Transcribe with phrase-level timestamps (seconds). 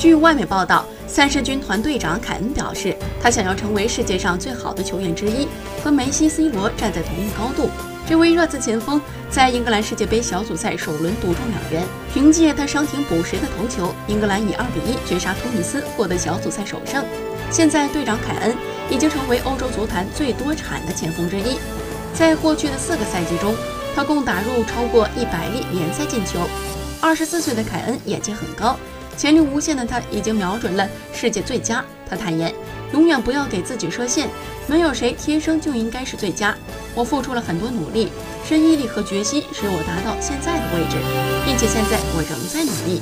[0.00, 5.46] 据外媒报道，三狮军团队长凯恩表示，他想要成为世界上最好的球员之一，
[5.84, 7.68] 和梅西、C 罗站在同一高度。
[8.08, 17.04] 这位热刺前锋在英格兰世界杯小组赛首轮独中两人，凭借他伤停补时的头球，英格兰以二比一绝杀突尼斯，获得小组赛首胜。
[17.50, 18.56] 现在，队长凯恩
[18.88, 21.58] 已经成为欧洲足坛最多产的前锋之一。
[22.14, 23.54] 在过去的四个赛季中，
[23.94, 26.38] 他共打入超过一百粒联赛进球。
[27.02, 28.78] 二十四岁的凯恩眼界很高，
[29.16, 31.84] 潜力无限的他已经瞄准了世界最佳。
[32.08, 32.52] 他坦言，
[32.92, 34.28] 永远不要给自己设限，
[34.66, 36.56] 没有谁天生就应该是最佳。
[36.94, 38.08] 我付出了很多努力，
[38.44, 40.96] 是毅力和决心使我达到现在的位置，
[41.46, 43.00] 并且现在我仍在努力。